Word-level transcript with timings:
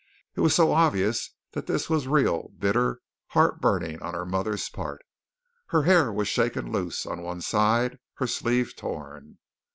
It 0.33 0.39
was 0.41 0.55
so 0.55 0.71
obvious 0.71 1.35
that 1.51 1.67
this 1.67 1.87
was 1.87 2.07
real 2.07 2.49
bitter 2.57 3.01
heart 3.27 3.61
burning 3.61 4.01
on 4.01 4.15
her 4.15 4.25
mother's 4.25 4.67
part. 4.67 5.03
Her 5.67 5.83
hair 5.83 6.11
was 6.11 6.27
shaken 6.27 6.71
loose 6.71 7.05
on 7.05 7.21
one 7.21 7.41
side 7.41 7.99
her 8.15 8.25
sleeve 8.25 8.75
torn. 8.75 9.37